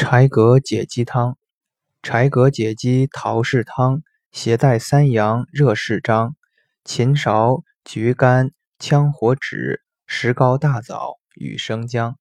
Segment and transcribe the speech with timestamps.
[0.00, 1.36] 柴葛解鸡汤，
[2.04, 6.36] 柴葛解鸡桃氏汤，携带三阳热适张，
[6.84, 12.16] 秦芍、桔甘、羌活芷、石膏、大枣与生姜。